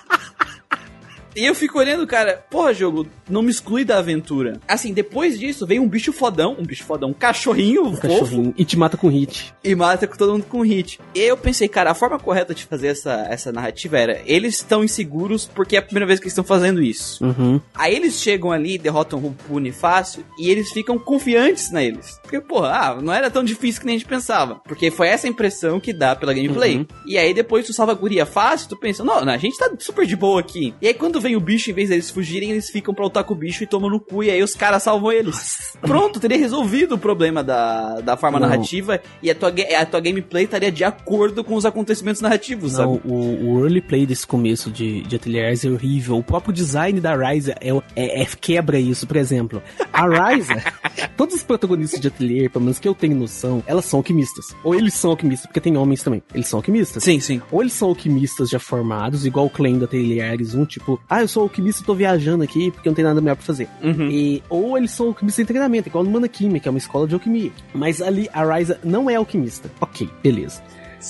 [1.36, 4.60] E eu fico olhando, cara, porra, jogo, não me exclui da aventura.
[4.66, 8.54] Assim, depois disso, vem um bicho fodão, um bicho fodão, um cachorrinho Um fofo, cachorrinho.
[8.56, 9.54] E te mata com hit.
[9.62, 11.00] e mata com todo mundo com hit.
[11.14, 14.82] E eu pensei, cara, a forma correta de fazer essa, essa narrativa era, eles estão
[14.82, 17.24] inseguros porque é a primeira vez que eles estão fazendo isso.
[17.24, 17.60] Uhum.
[17.74, 22.18] Aí eles chegam ali, derrotam o Pune fácil, e eles ficam confiantes neles.
[22.22, 24.56] Porque, porra, ah, não era tão difícil que nem a gente pensava.
[24.56, 26.78] Porque foi essa impressão que dá pela gameplay.
[26.78, 26.86] Uhum.
[27.06, 29.70] E aí depois tu salva a guria fácil, tu pensa, não, não, a gente tá
[29.78, 30.74] super de boa aqui.
[30.80, 33.34] E aí quando vem o bicho, em vez deles fugirem, eles ficam pra lutar com
[33.34, 35.76] o bicho e tomam no cu, e aí os caras salvam eles.
[35.80, 38.48] Pronto, teria resolvido o problema da, da forma Não.
[38.48, 42.94] narrativa, e a tua, a tua gameplay estaria de acordo com os acontecimentos narrativos, Não,
[42.96, 43.00] sabe?
[43.04, 46.16] o, o roleplay desse começo de, de Atelier é horrível.
[46.18, 49.06] O próprio design da Ryza é, é- é- quebra isso.
[49.06, 50.54] Por exemplo, a Ryza,
[51.16, 54.46] todos os protagonistas de Atelier, pelo menos que eu tenho noção, elas são alquimistas.
[54.64, 56.22] Ou eles são alquimistas, porque tem homens também.
[56.34, 57.02] Eles são alquimistas.
[57.02, 57.40] Sim, sim.
[57.50, 61.22] Ou eles são alquimistas já formados, igual o Claim da Atelier Ryza 1, tipo, ah,
[61.22, 63.68] eu sou alquimista e tô viajando aqui porque não tem nada melhor pra fazer.
[63.82, 64.08] Uhum.
[64.08, 67.14] E, ou eles são alquimistas em treinamento, igual no Manakimi, que é uma escola de
[67.14, 67.50] alquimia.
[67.74, 69.68] Mas ali a Ryza não é alquimista.
[69.80, 70.62] Ok, beleza.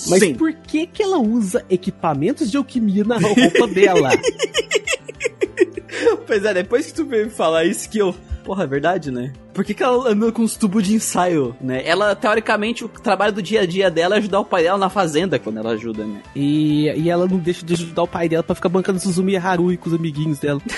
[0.09, 0.35] Mas Sim.
[0.35, 4.11] por que que ela usa equipamentos de alquimia na roupa dela?
[6.27, 8.15] Pois é, depois que tu veio me falar isso que eu.
[8.45, 9.33] Porra, é verdade, né?
[9.53, 11.83] Por que, que ela anda com os tubos de ensaio, né?
[11.85, 14.89] Ela, teoricamente, o trabalho do dia a dia dela é ajudar o pai dela na
[14.89, 16.23] fazenda quando ela ajuda, né?
[16.35, 19.37] e, e ela não deixa de ajudar o pai dela pra ficar bancando Suzumi e
[19.37, 20.61] Harui com os amiguinhos dela.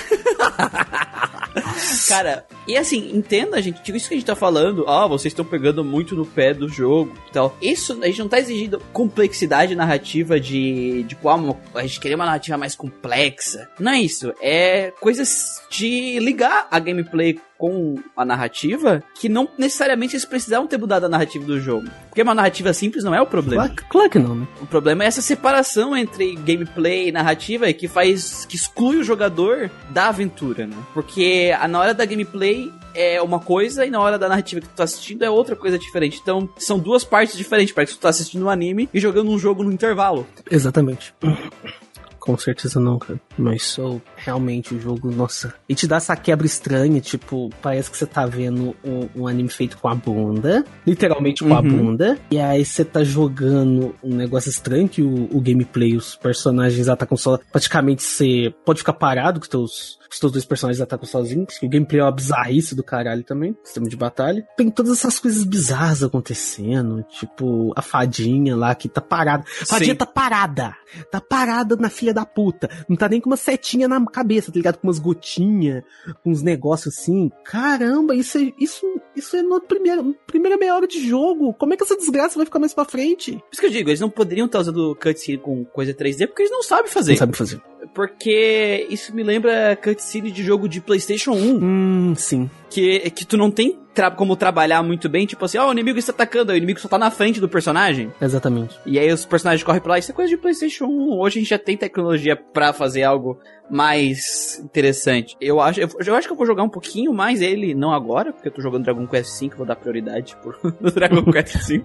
[2.08, 5.44] Cara, e assim, entenda, gente, tipo, isso que a gente tá falando, ó, vocês estão
[5.44, 7.56] pegando muito no pé do jogo e tal.
[7.60, 12.26] Isso, a gente não tá exigindo complexidade narrativa de, de como a gente querer uma
[12.26, 13.68] narrativa mais complexa.
[13.78, 14.32] Não é isso.
[14.40, 20.76] É coisas de ligar a gameplay com a narrativa que não necessariamente eles precisavam ter
[20.76, 21.88] mudado a narrativa do jogo.
[22.08, 23.68] Porque uma narrativa simples não é o problema.
[23.68, 24.48] Claro, claro que não, né?
[24.60, 28.44] O problema é essa separação entre gameplay e narrativa que faz.
[28.46, 30.76] que exclui o jogador da aventura, né?
[30.92, 34.74] Porque na hora da gameplay é uma coisa e na hora da narrativa que tu
[34.74, 36.18] tá assistindo é outra coisa diferente.
[36.20, 37.72] Então, são duas partes diferentes.
[37.72, 40.26] Parece que tu tá assistindo um anime e jogando um jogo no intervalo.
[40.50, 41.14] Exatamente.
[42.18, 43.20] Com certeza não, cara.
[43.36, 45.54] Mas sou realmente o jogo, nossa.
[45.68, 49.48] E te dá essa quebra estranha, tipo, parece que você tá vendo um, um anime
[49.48, 50.64] feito com a bunda.
[50.86, 51.68] Literalmente com a Uhum.
[51.76, 52.18] bunda.
[52.30, 57.16] E aí você tá jogando um negócio estranho que o, o gameplay, os personagens atacam
[57.16, 57.38] só.
[57.50, 61.58] Praticamente você pode ficar parado com os teus, os teus dois personagens atacam sozinhos.
[61.58, 63.56] que O gameplay é uma bizarrice do caralho também.
[63.64, 64.46] Sistema de batalha.
[64.56, 67.02] Tem todas essas coisas bizarras acontecendo.
[67.10, 69.44] Tipo, a fadinha lá que tá parada.
[69.62, 69.98] A fadinha Sim.
[69.98, 70.74] tá parada.
[71.10, 72.68] Tá parada na filha da puta.
[72.88, 74.78] Não tá nem com uma setinha na cabeça, tá ligado?
[74.78, 75.82] Com umas gotinhas,
[76.22, 77.30] com uns negócios assim.
[77.44, 81.54] Caramba, isso é, isso, isso é na primeira, primeira meia hora de jogo.
[81.54, 83.32] Como é que essa desgraça vai ficar mais pra frente?
[83.32, 86.42] Por isso que eu digo, eles não poderiam estar usando cutscene com coisa 3D porque
[86.42, 87.12] eles não sabem fazer.
[87.12, 87.62] Não sabe fazer.
[87.94, 91.58] Porque isso me lembra cutscene de jogo de PlayStation 1.
[91.62, 92.48] Hum, sim.
[92.70, 95.98] que, que tu não tem tra- como trabalhar muito bem, tipo assim, ó, o inimigo
[95.98, 98.12] está atacando, o inimigo só tá na frente do personagem.
[98.20, 98.78] Exatamente.
[98.86, 101.18] E aí os personagens correm pra lá, isso é coisa de Playstation 1.
[101.18, 103.38] Hoje a gente já tem tecnologia pra fazer algo
[103.70, 105.36] mais interessante.
[105.40, 108.32] Eu acho, eu, eu acho que eu vou jogar um pouquinho mais ele, não agora,
[108.32, 111.82] porque eu tô jogando Dragon Quest V, vou dar prioridade pro no Dragon Quest V.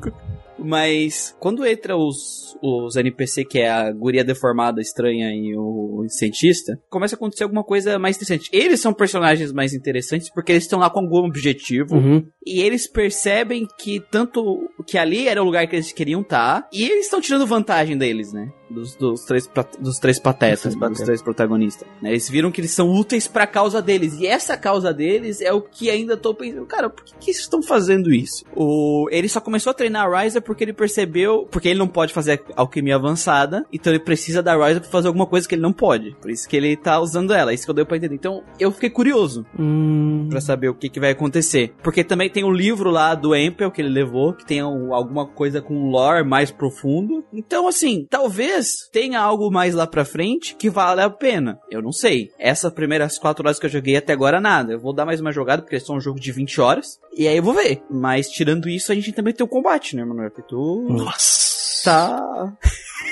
[0.60, 6.80] Mas quando entra os, os NPC, que é a guria deformada, estranha e o cientista,
[6.90, 8.50] começa a acontecer alguma coisa mais interessante.
[8.52, 11.96] Eles são personagens mais interessantes porque eles estão lá com algum objetivo.
[11.96, 12.26] Uhum.
[12.46, 16.68] E eles percebem que tanto que ali era o lugar que eles queriam estar.
[16.72, 18.52] E eles estão tirando vantagem deles, né?
[18.70, 19.50] Dos, dos, três,
[19.80, 21.88] dos três patetas, Dos três dos três protagonistas.
[22.02, 22.10] né?
[22.12, 24.20] Eles viram que eles são úteis pra causa deles.
[24.20, 26.66] E essa causa deles é o que ainda tô pensando.
[26.66, 28.44] Cara, por que, que eles estão fazendo isso?
[28.56, 31.48] O, ele só começou a treinar a Ryza porque ele percebeu.
[31.50, 33.66] Porque ele não pode fazer alquimia avançada.
[33.72, 36.16] Então ele precisa da Ryza pra fazer alguma coisa que ele não pode.
[36.22, 37.54] Por isso que ele tá usando ela.
[37.54, 38.16] Isso que eu dei pra entender.
[38.16, 40.28] Então eu fiquei curioso Hum.
[40.30, 41.74] Pra saber o que, que vai acontecer.
[41.84, 45.26] Porque também tem o livro lá do Empel que ele levou, que tem um- alguma
[45.26, 47.24] coisa com um lore mais profundo.
[47.34, 48.57] Então, assim, talvez
[48.92, 51.60] tenha algo mais lá pra frente que vale a pena.
[51.70, 52.32] Eu não sei.
[52.40, 54.74] Essas primeiras quatro horas que eu joguei até agora, nada.
[54.74, 57.00] Eu vou dar mais uma jogada, porque é só um jogo de 20 horas.
[57.16, 57.82] E aí eu vou ver.
[57.90, 60.32] Mas tirando isso, a gente também tem o combate, né, Manoel?
[60.32, 61.84] Que tu Nossa.
[61.84, 62.54] tá.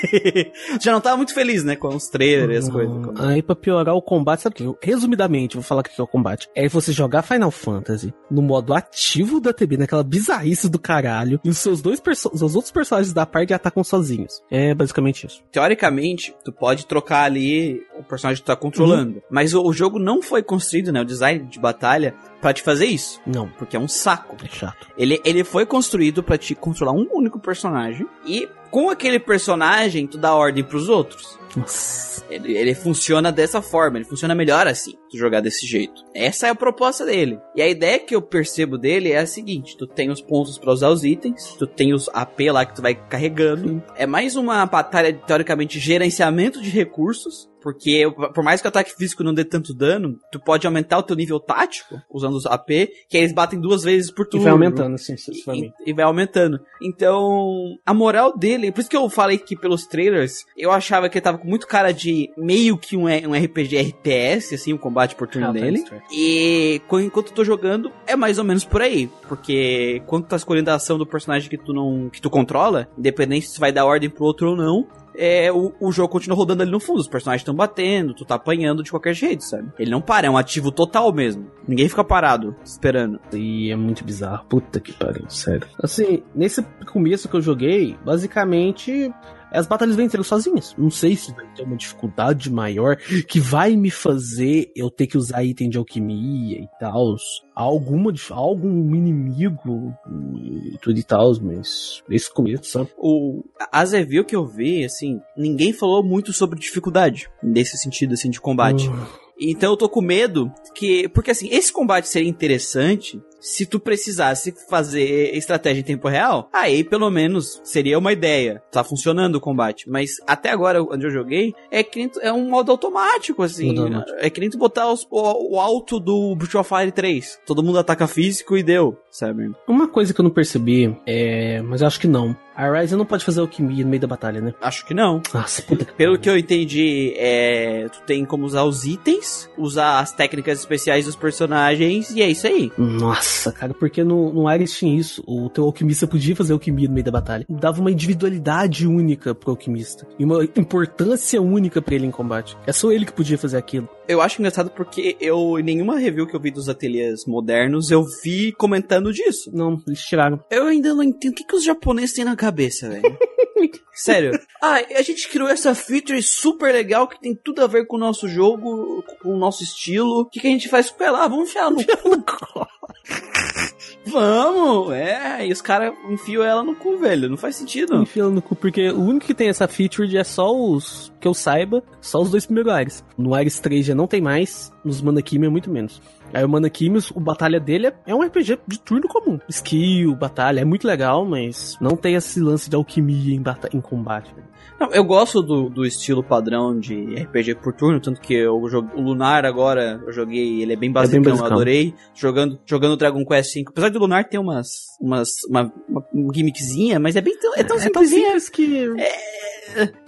[0.80, 2.96] Já não tava muito feliz, né, com os trailers e as coisas.
[3.20, 4.62] Aí pra piorar o combate, sabe o que?
[4.64, 6.48] eu- Resumidamente, vou falar o que é o combate.
[6.54, 11.48] É você jogar Final Fantasy no modo ativo da TV, naquela bizarrice do caralho, e
[11.48, 12.00] os seus dois
[12.32, 14.42] os outros personagens da parte atacam sozinhos.
[14.50, 15.42] É basicamente isso.
[15.52, 19.22] teoricamente, tu pode trocar ali o personagem que tu tá controlando.
[19.30, 21.00] Mas o, o jogo não foi construído, né?
[21.00, 23.20] O design de batalha pra te fazer isso.
[23.26, 24.36] Não, Porque é um saco.
[24.44, 24.86] é chato.
[24.96, 28.06] Ele, ele foi construído pra te controlar um único personagem.
[28.26, 31.38] E com aquele personagem, tu dá ordem pros outros.
[31.56, 32.24] Nossa.
[32.30, 36.02] Ele, ele funciona dessa forma, ele funciona melhor assim, tu jogar desse jeito.
[36.14, 37.38] Essa é a proposta dele.
[37.54, 40.72] E a ideia que eu percebo dele é a seguinte: tu tem os pontos pra
[40.72, 43.82] usar os itens, tu tem os AP lá que tu vai carregando.
[43.96, 47.48] É mais uma batalha de, teoricamente gerenciamento de recursos.
[47.62, 51.02] Porque por mais que o ataque físico não dê tanto dano, tu pode aumentar o
[51.02, 52.68] teu nível tático usando os AP,
[53.08, 54.44] que aí eles batem duas vezes por E turno.
[54.44, 55.74] vai aumentando, sucessivamente.
[55.84, 56.60] E, e vai aumentando.
[56.80, 61.18] Então, a moral dele, por isso que eu falei que pelos trailers, eu achava que
[61.18, 65.14] ele tava com muito cara de meio que um, um RPG RTS, assim, o combate
[65.14, 65.84] por turno Ah, tá, dele.
[66.12, 69.08] E enquanto eu tô jogando, é mais ou menos por aí.
[69.28, 72.08] Porque quando tu tá escolhendo a ação do personagem que tu não.
[72.10, 74.86] que tu controla, independente se tu vai dar ordem pro outro ou não.
[75.18, 78.34] É, o, o jogo continua rodando ali no fundo, os personagens estão batendo, tu tá
[78.34, 79.72] apanhando de qualquer jeito, sabe?
[79.78, 81.50] Ele não para, é um ativo total mesmo.
[81.66, 83.18] Ninguém fica parado, esperando.
[83.32, 84.44] E é muito bizarro.
[84.46, 85.66] Puta que pariu, sério.
[85.82, 89.10] Assim, nesse começo que eu joguei, basicamente.
[89.50, 90.74] As batalhas venceram sozinhas.
[90.76, 95.16] Não sei se vai ter uma dificuldade maior que vai me fazer eu ter que
[95.16, 97.16] usar item de alquimia e tal.
[97.54, 99.94] Alguma, algum inimigo
[100.36, 102.90] e tudo e tal, mas nesse começo, sabe?
[102.98, 108.30] o as review que eu vi, assim, ninguém falou muito sobre dificuldade nesse sentido assim
[108.30, 108.88] de combate.
[108.88, 109.06] Hum.
[109.38, 114.54] Então eu tô com medo que, porque assim, esse combate seria interessante Se tu precisasse
[114.68, 118.62] fazer estratégia em tempo real, aí pelo menos seria uma ideia.
[118.70, 119.88] Tá funcionando o combate.
[119.88, 123.74] Mas até agora, onde eu joguei, é que é um modo automático, assim.
[123.74, 124.04] Modo.
[124.18, 127.38] É que nem tu botar os- o, o alto do of Fire 3.
[127.46, 129.50] Todo mundo ataca físico e deu, sabe?
[129.68, 131.60] Uma coisa que eu não percebi, é.
[131.62, 132.36] Mas eu acho que não.
[132.54, 134.54] A Ryzen não pode fazer alquimia no meio da batalha, né?
[134.62, 135.20] Acho que não.
[135.34, 139.98] Nossa, puta que Pelo que eu entendi, é, tu tem como usar os itens, usar
[140.00, 142.72] as técnicas especiais dos personagens, e é isso aí.
[142.78, 145.22] Nossa, cara, porque no, no Ares tinha isso.
[145.26, 147.46] O teu alquimista podia fazer alquimia no meio da batalha.
[147.48, 150.06] Dava uma individualidade única pro alquimista.
[150.18, 152.56] E uma importância única pra ele em combate.
[152.66, 153.88] É só ele que podia fazer aquilo.
[154.08, 158.04] Eu acho engraçado porque eu, em nenhuma review que eu vi dos ateliês modernos, eu
[158.22, 159.50] vi comentando disso.
[159.52, 160.42] Não, eles tiraram.
[160.50, 163.18] Eu ainda não entendo o que, que os japoneses têm na cabeça, velho.
[163.92, 164.38] Sério.
[164.62, 168.00] Ah, a gente criou essa feature super legal que tem tudo a ver com o
[168.00, 170.20] nosso jogo, com o nosso estilo.
[170.20, 171.24] O que, que a gente faz com ela?
[171.24, 171.82] Ah, vamos enfiar no
[172.22, 172.66] cu.
[174.06, 174.92] Vamos!
[174.92, 177.28] É, e os caras enfiam ela no cu, velho.
[177.28, 177.96] Não faz sentido.
[178.02, 181.12] Enfiando no cu, porque o único que tem essa feature é só os.
[181.20, 183.04] Que eu saiba, só os dois primeiros Ares.
[183.18, 186.00] No Ares 3 já não tem mais, nos Manakimi é muito menos.
[186.34, 189.38] Aí o Manakimi, o batalha dele é- é um RPG de turno comum.
[189.48, 193.42] Skill, batalha, é muito legal, mas não tem esse lance de alquimia em,
[193.76, 194.34] em combate.
[194.78, 198.90] Não, eu gosto do, do estilo padrão de RPG por turno, tanto que eu jogo,
[198.94, 201.46] o Lunar agora, eu joguei, ele é bem basicão, eu basicão.
[201.46, 201.94] adorei.
[202.14, 203.64] Jogando, jogando Dragon Quest V.
[203.68, 204.68] Apesar do Lunar ter umas,
[205.00, 208.26] umas, uma, uma gimmickzinha, mas é bem tão, é tão É tão simplesinha.
[208.38, 208.84] simples que.
[209.00, 209.45] É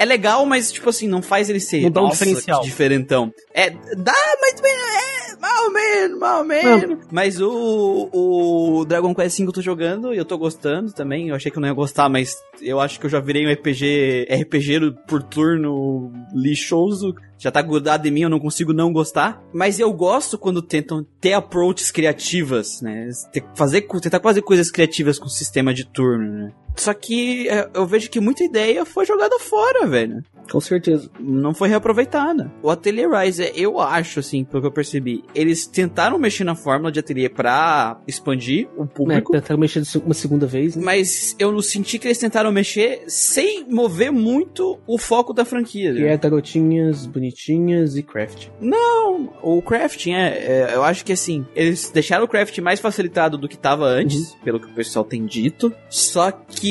[0.04, 2.62] legal, mas, tipo assim, não faz ele ser Não dá um diferencial.
[2.62, 3.32] diferentão.
[3.54, 7.06] É, dá, mas também é mal menos, mal menos.
[7.10, 11.28] Mas o, o Dragon Quest V eu tô jogando e eu tô gostando também.
[11.28, 13.52] Eu achei que eu não ia gostar, mas eu acho que eu já virei um
[13.52, 17.14] RPG, RPG por turno lixoso.
[17.38, 19.40] Já tá grudado em mim, eu não consigo não gostar.
[19.52, 23.08] Mas eu gosto quando tentam ter approaches criativas, né?
[23.54, 26.52] Fazer, tentar fazer coisas criativas com o sistema de turno, né?
[26.78, 31.10] Só que é, eu vejo que muita ideia foi jogada fora, velho Com certeza.
[31.20, 32.50] não foi reaproveitada.
[32.62, 36.90] O Atelier Rise, eu acho, assim, pelo que eu percebi, eles tentaram mexer na fórmula
[36.92, 39.32] de ateliê pra expandir o É, público.
[39.32, 40.82] tentaram mexer uma segunda vez, né?
[40.84, 45.92] Mas eu não senti que eles tentaram mexer sem mover muito o foco da franquia.
[45.92, 46.12] Que né?
[46.12, 48.48] é garotinhas, bonitinhas e craft.
[48.60, 50.28] Não, o crafting é,
[50.70, 54.34] é, Eu acho que assim, eles deixaram o crafting mais facilitado do que tava antes,
[54.44, 55.72] pelo que o pessoal tem dito.
[55.88, 56.67] Só que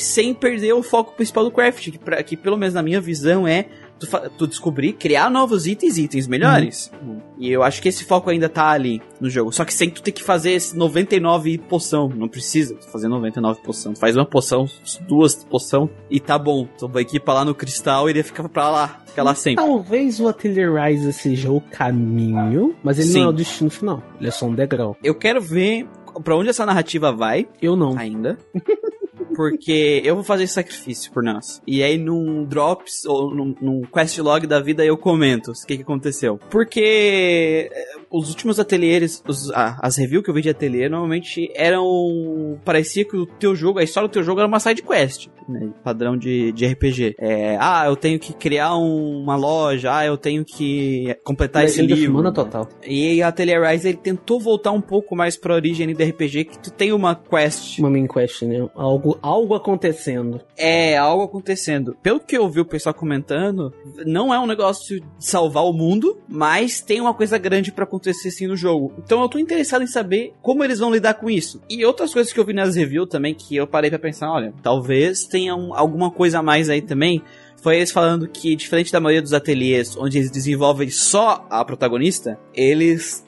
[0.00, 3.46] sem perder o foco principal do crafting, que, pra- que pelo menos na minha visão
[3.46, 3.66] é
[3.98, 6.90] tu, tu descobrir, criar novos itens e itens melhores.
[7.38, 9.52] E eu acho que esse foco ainda tá ali no jogo.
[9.52, 12.08] Só que sem tu ter que fazer esse 99 poção.
[12.08, 13.92] Não precisa fazer 99 poção.
[13.94, 14.66] Tu faz uma poção,
[15.08, 16.66] duas poção e tá bom.
[16.78, 19.02] Tu vai equipa lá no cristal e ele fica pra lá.
[19.06, 19.64] Fica lá sempre.
[19.64, 23.18] Talvez o Atelier Rise seja o caminho, mas ele Sim.
[23.20, 24.02] não é o destino final.
[24.18, 24.96] Ele é só um degrau.
[25.02, 25.86] Eu quero ver
[26.24, 27.96] pra onde essa narrativa vai Eu não.
[27.98, 28.38] ainda.
[29.36, 31.60] Porque eu vou fazer esse sacrifício por nós.
[31.66, 35.76] E aí num drops ou num, num quest log da vida eu comento o que,
[35.76, 36.40] que aconteceu.
[36.50, 37.70] Porque
[38.10, 42.58] os últimos ateliês, os- ah, as reviews que eu vi de ateliê normalmente eram.
[42.64, 45.28] Parecia que o teu jogo, a história do teu jogo era uma side quest.
[45.48, 47.14] Né, padrão de, de RPG.
[47.20, 51.80] É, ah, eu tenho que criar um- uma loja, ah, eu tenho que completar esse
[51.80, 52.10] Legenda livro.
[52.16, 52.68] Fumana total.
[52.84, 56.58] E a Atelier Rise ele tentou voltar um pouco mais pra origem do RPG, que
[56.58, 57.78] tu tem uma quest.
[57.78, 58.68] Uma main quest, né?
[58.74, 60.40] Algo, algo acontecendo.
[60.56, 61.96] É, algo acontecendo.
[62.02, 63.72] Pelo que eu vi o pessoal comentando,
[64.04, 68.30] não é um negócio de salvar o mundo, mas tem uma coisa grande pra acontecer
[68.30, 68.92] sim no jogo.
[68.98, 71.60] Então eu tô interessado em saber como eles vão lidar com isso.
[71.68, 74.52] E outras coisas que eu vi nas reviews também, que eu parei pra pensar, olha,
[74.62, 77.22] talvez tenha um- alguma coisa a mais aí também.
[77.62, 82.38] Foi eles falando que, diferente da maioria dos ateliês, onde eles desenvolvem só a protagonista,
[82.54, 83.24] eles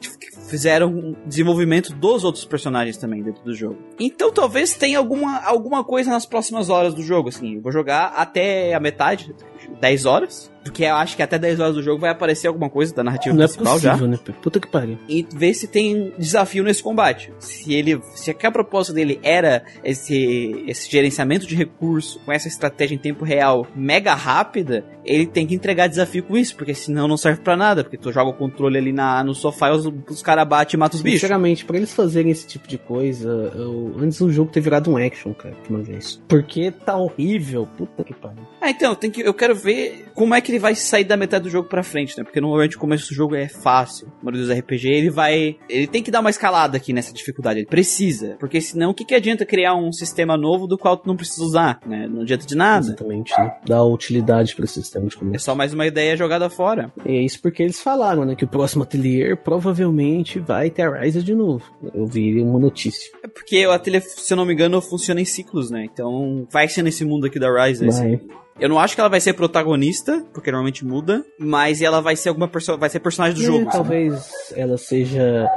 [0.48, 3.78] fizeram um desenvolvimento dos outros personagens também dentro do jogo.
[3.98, 7.56] Então talvez tenha alguma, alguma coisa nas próximas horas do jogo, assim.
[7.56, 9.34] Eu vou jogar até a metade,
[9.80, 12.94] 10 horas, porque eu acho que até 10 horas do jogo vai aparecer alguma coisa
[12.94, 14.18] da narrativa Não é principal já possível, né?
[14.42, 14.98] Puta que pariu.
[15.08, 17.32] e ver se tem desafio nesse combate.
[17.38, 22.94] Se ele, se a proposta dele era esse, esse gerenciamento de recurso com essa estratégia
[22.94, 27.16] em tempo real mega rápida, ele tem que entregar desafio com isso, porque senão não
[27.16, 30.20] serve pra nada, porque tu joga o controle ali na, no sofá e os, os
[30.22, 31.20] caras batem e matam os bichos.
[31.20, 34.96] Sinceramente, pra eles fazerem esse tipo de coisa, eu- antes o jogo ter virado um
[34.98, 36.20] action, cara, de uma vez.
[36.28, 37.66] Porque tá horrível.
[37.78, 38.42] Puta que pariu.
[38.60, 41.44] Ah, então, tem que, eu quero ver como é que ele vai sair da metade
[41.44, 42.24] do jogo pra frente, né?
[42.24, 44.08] Porque normalmente o começo do jogo é fácil.
[44.20, 45.56] A maioria dos RPG, ele vai.
[45.68, 47.60] Ele tem que dar uma escalada aqui nessa dificuldade.
[47.60, 48.36] Ele precisa.
[48.40, 51.42] Porque senão, o que, que adianta criar um sistema novo do qual tu não precisa
[51.44, 52.08] usar, né?
[52.08, 52.86] Não adianta de nada.
[52.86, 53.56] Exatamente, né?
[53.66, 55.44] Dá utilidade para esse sistema de É começo.
[55.44, 56.92] só mais uma ideia jogada fora.
[57.04, 58.34] E é isso porque eles falaram, né?
[58.34, 61.64] Que o próximo ateliê provavelmente vai ter a Rise de novo.
[61.94, 63.10] Eu vi uma notícia.
[63.22, 65.84] É porque o ateliê, se eu não me engano, funciona em ciclos, né?
[65.84, 67.86] Então vai ser nesse mundo aqui da Rise.
[67.86, 68.20] esse- Vai.
[68.60, 72.28] Eu não acho que ela vai ser protagonista, porque normalmente muda, mas ela vai ser
[72.28, 73.60] alguma pessoa, vai ser personagem do jogo.
[73.60, 73.72] É, sabe?
[73.72, 75.48] talvez ela seja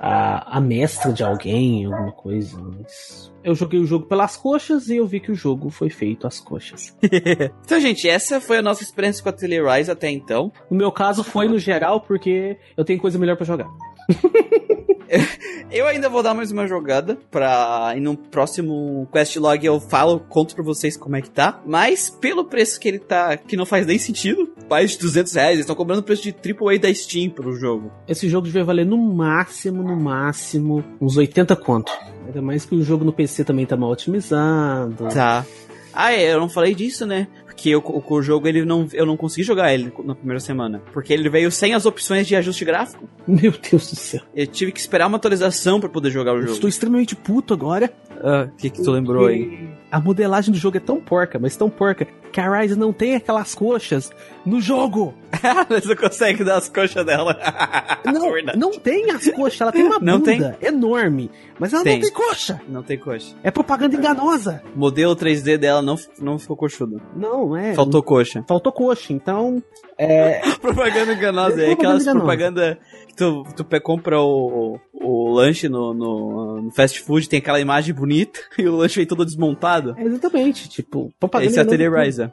[0.00, 2.58] a, a mestra de alguém, alguma coisa.
[2.60, 6.26] Mas eu joguei o jogo pelas coxas e eu vi que o jogo foi feito
[6.26, 6.96] às coxas.
[7.64, 10.52] Então, gente, essa foi a nossa experiência com a Ateliê Rise até então.
[10.70, 13.68] No meu caso foi no geral porque eu tenho coisa melhor pra jogar.
[15.70, 17.94] Eu ainda vou dar mais uma jogada pra.
[17.96, 21.60] E no próximo quest log eu falo, conto pra vocês como é que tá.
[21.64, 25.52] Mas pelo preço que ele tá, que não faz nem sentido, mais de 200 reais,
[25.52, 27.90] eles estão cobrando o preço de AAA da Steam pro jogo.
[28.06, 31.92] Esse jogo devia valer no máximo, no máximo, uns 80 conto.
[32.26, 35.08] Ainda mais que o jogo no PC também tá mal otimizado.
[35.08, 35.46] Tá.
[35.94, 37.28] Ah, é, eu não falei disso, né?
[37.54, 40.82] Porque o, o, o jogo ele não, eu não consegui jogar ele na primeira semana.
[40.92, 43.06] Porque ele veio sem as opções de ajuste gráfico.
[43.28, 44.22] Meu Deus do céu.
[44.34, 46.54] Eu tive que esperar uma atualização pra poder jogar o Eu jogo.
[46.54, 47.92] estou extremamente puto agora.
[48.22, 49.68] Ah, o que, que tu lembrou aí?
[49.92, 53.14] A modelagem do jogo é tão porca, mas tão porca, que a Rise não tem
[53.14, 54.10] aquelas coxas
[54.44, 55.12] no jogo.
[55.68, 57.38] Você não consegue dar as coxas dela.
[58.10, 58.58] Não, É Verdade.
[58.58, 61.94] não tem as coxas, ela tem uma Não bunda enorme, mas ela Tem.
[62.00, 62.60] não tem coxa.
[62.68, 63.34] Não tem coxa.
[63.42, 64.62] É propaganda enganosa.
[64.74, 67.00] O modelo 3D dela não, não ficou coxudo.
[67.14, 67.74] Não, é.
[67.74, 68.44] Faltou coxa.
[68.48, 69.62] Faltou coxa, então.
[69.96, 70.40] É.
[70.60, 71.62] propaganda enganosa.
[71.62, 72.18] É Propaganda aquelas enganosa.
[72.18, 72.78] propaganda
[73.16, 78.40] tu, tu compra o, o lanche no, no, no fast food, tem aquela imagem bonita
[78.58, 79.94] e o lanche vem todo desmontado.
[79.98, 81.62] é exatamente, tipo, propaganda Esse é.
[81.62, 82.30] Ateliê Riser.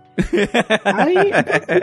[0.84, 1.16] Aí,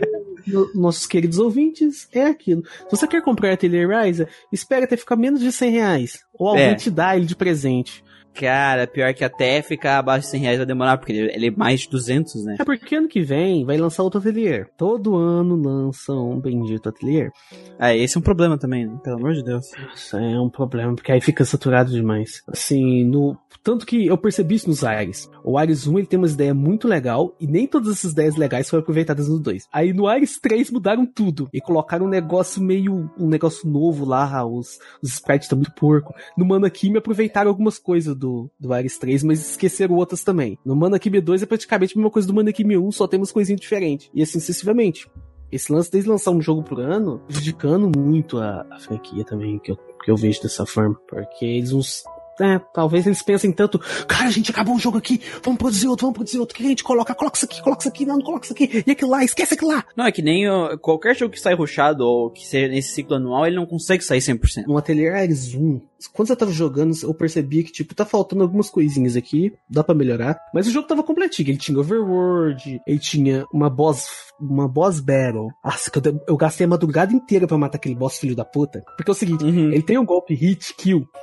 [0.46, 2.62] no- nossos queridos ouvintes, é aquilo.
[2.88, 6.18] Se você quer comprar Atelier Rise, espera até ficar menos de 100 reais.
[6.38, 6.74] Ou alguém É.
[6.74, 8.04] te dá ele de presente.
[8.38, 11.80] Cara, pior que até ficar abaixo de 100 reais vai demorar, porque ele, é mais
[11.80, 12.56] de 200, né?
[12.60, 14.68] É porque ano que vem vai lançar outro Atelier.
[14.76, 17.30] Todo ano lança um bendito Atelier.
[17.78, 18.98] Ah, esse é um problema também, né?
[19.02, 19.64] Pelo amor de Deus.
[19.94, 22.42] Isso é um problema, porque aí fica saturado demais.
[22.48, 23.36] Assim, no.
[23.62, 25.28] Tanto que eu percebi isso nos Ares.
[25.42, 28.70] O Ares 1 ele tem umas ideias muito legal e nem todas essas ideias legais
[28.70, 29.66] foram aproveitadas no 2.
[29.72, 33.10] Aí no Ares 3 mudaram tudo e colocaram um negócio meio.
[33.18, 36.14] um negócio novo lá, os, os sprites estão muito porco.
[36.38, 38.25] No Mana Kimi aproveitaram algumas coisas do,
[38.58, 40.58] do Ares 3, mas esqueceram outras também.
[40.64, 43.32] No Mana Kimi 2 é praticamente a mesma coisa do Mana Kimi 1, só temos
[43.32, 44.10] coisinhas diferentes.
[44.14, 45.08] E assim sucessivamente.
[45.50, 49.70] Esse lance deles lançar um jogo por ano, prejudicando muito a, a franquia também, que
[49.70, 50.96] eu, que eu vejo dessa forma.
[51.08, 52.04] Porque eles uns.
[52.38, 56.04] É, talvez eles pensem tanto, cara, a gente acabou um jogo aqui, vamos produzir outro,
[56.04, 57.14] vamos produzir outro, o que a gente coloca?
[57.14, 59.54] Coloca isso aqui, coloca isso aqui, não, não coloca isso aqui, e aquilo lá, esquece
[59.54, 59.82] aquilo lá.
[59.96, 60.44] Não, é que nem
[60.82, 64.18] qualquer jogo que sai rushado ou que seja nesse ciclo anual, ele não consegue sair
[64.18, 64.66] 100%.
[64.66, 65.80] No Atelier Ares 1,
[66.12, 69.94] quando eu tava jogando, eu percebi que, tipo, tá faltando algumas coisinhas aqui, dá pra
[69.94, 74.06] melhorar, mas o jogo tava completinho, ele tinha overworld, ele tinha uma boss,
[74.38, 75.48] uma boss battle.
[75.64, 78.82] Nossa, que eu, eu gastei a madrugada inteira pra matar aquele boss filho da puta,
[78.96, 79.72] porque é o seguinte, Uhum.
[79.72, 81.06] Ele tem um golpe hit, kill.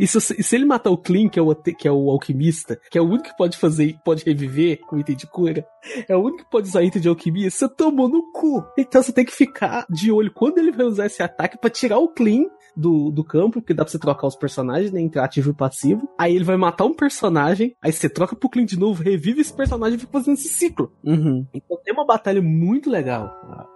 [0.00, 2.96] E se, se ele matar o Clean, que é o, que é o alquimista, que
[2.96, 5.66] é o único que pode fazer, pode reviver com item de cura,
[6.08, 8.64] é o único que pode usar item de alquimia, você tomou no cu.
[8.78, 11.98] Então você tem que ficar de olho quando ele vai usar esse ataque pra tirar
[11.98, 12.44] o Clean
[12.78, 16.08] do, do campo, porque dá pra você trocar os personagens, né, entre ativo e passivo.
[16.18, 19.52] Aí ele vai matar um personagem, aí você troca pro Clean de novo, revive esse
[19.52, 20.92] personagem e fica fazendo esse ciclo.
[21.04, 21.46] Uhum.
[21.52, 23.26] Então tem uma batalha muito legal,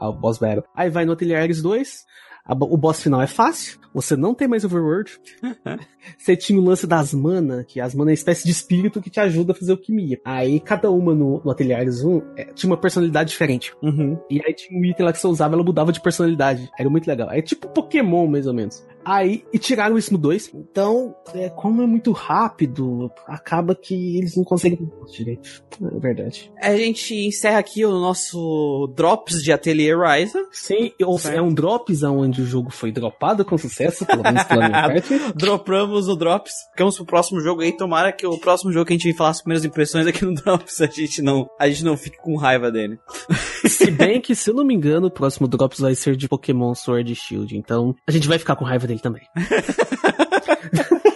[0.01, 0.65] a, a Boss Battle.
[0.75, 2.05] Aí vai no Atelier Ares 2,
[2.45, 5.19] a bo- o boss final é fácil, você não tem mais overworld.
[6.19, 9.11] você tinha o lance das mana, que as mana é uma espécie de espírito que
[9.11, 10.21] te ajuda a fazer alquimia.
[10.25, 13.73] Aí cada uma no, no Atelier Ares 1 é, tinha uma personalidade diferente.
[13.83, 14.19] Uhum.
[14.29, 16.69] E aí tinha um item lá que você usava, ela mudava de personalidade.
[16.79, 17.31] Era muito legal.
[17.31, 18.85] É tipo Pokémon, mais ou menos.
[19.05, 20.53] Aí, e tiraram isso no 2.
[20.55, 25.63] Então, é, como é muito rápido, acaba que eles não conseguem direito.
[25.81, 26.53] É verdade.
[26.61, 30.39] A gente encerra aqui o nosso Drops de Atelier Rise.
[30.51, 31.39] Sim, ou Certo.
[31.39, 35.19] é um drops aonde o jogo foi dropado com sucesso, pelo menos pela minha parte.
[35.35, 36.53] Dropamos o Drops.
[36.71, 37.77] Ficamos pro próximo jogo aí.
[37.77, 40.81] Tomara que o próximo jogo que a gente falar as primeiras impressões aqui no Drops,
[40.81, 42.99] a gente não, a gente não fique com raiva dele.
[43.67, 46.75] Se bem que, se eu não me engano, o próximo drops vai ser de Pokémon
[46.75, 47.57] Sword e Shield.
[47.57, 49.23] Então, a gente vai ficar com raiva dele também.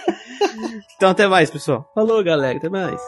[0.97, 1.91] Então até mais, pessoal.
[1.95, 2.57] Falou, galera.
[2.57, 3.01] Até mais.